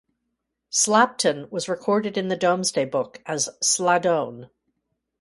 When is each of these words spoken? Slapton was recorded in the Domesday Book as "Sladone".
Slapton 0.71 1.51
was 1.51 1.69
recorded 1.69 2.17
in 2.17 2.27
the 2.27 2.35
Domesday 2.35 2.85
Book 2.85 3.21
as 3.27 3.49
"Sladone". 3.61 4.49